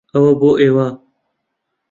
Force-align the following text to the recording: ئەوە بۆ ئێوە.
ئەوە 0.13 0.31
بۆ 0.41 0.51
ئێوە. 0.61 0.87